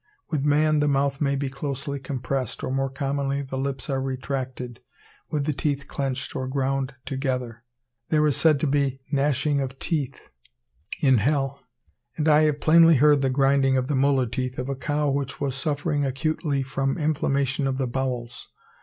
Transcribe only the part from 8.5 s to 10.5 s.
to be "gnashing of teeth"